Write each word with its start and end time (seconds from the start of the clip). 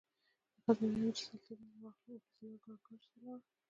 د 0.55 0.57
غزنویانو 0.65 1.11
تر 1.17 1.21
سلطې 1.27 1.53
لاندې 1.59 1.75
راغلل 1.83 2.15
ابن 2.17 2.29
سینا 2.33 2.55
ګرګانج 2.65 3.03
ته 3.09 3.15
ولاړ. 3.19 3.39